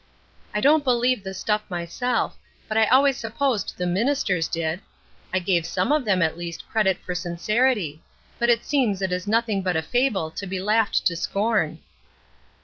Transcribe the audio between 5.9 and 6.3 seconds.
of them